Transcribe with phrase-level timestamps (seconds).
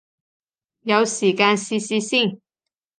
[0.81, 2.41] 有時間試試先